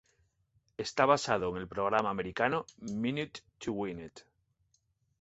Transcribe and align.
Está 0.77 1.05
basado 1.05 1.51
en 1.51 1.57
el 1.61 1.67
programa 1.67 2.09
americano 2.09 2.65
""Minute 2.79 3.41
to 3.59 3.71
Win 3.73 3.99
It"". 3.99 4.21